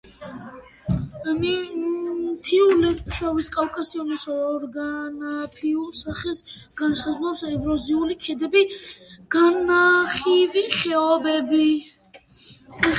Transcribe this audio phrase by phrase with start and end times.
[1.33, 6.41] მთიულეთ-ფშავის კავკასიონის ოროგრაფიულ სახეს
[6.81, 8.65] განსაზღვრავს ეროზიული ქედები
[9.37, 11.71] გა განივი ხეობები.